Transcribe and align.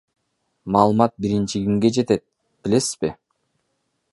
Маалымат 0.75 1.13
биринчи 1.25 1.57
кимге 1.65 1.89
жетет, 1.99 2.21
билесизби? 2.63 3.09